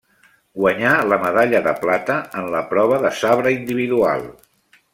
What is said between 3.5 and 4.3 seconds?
individual.